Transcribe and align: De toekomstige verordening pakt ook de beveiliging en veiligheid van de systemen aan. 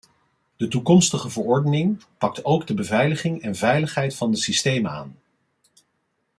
De 0.57 0.67
toekomstige 0.67 1.29
verordening 1.29 2.03
pakt 2.17 2.45
ook 2.45 2.67
de 2.67 2.73
beveiliging 2.73 3.41
en 3.41 3.55
veiligheid 3.55 4.15
van 4.15 4.31
de 4.31 4.37
systemen 4.37 4.91
aan. 4.91 5.15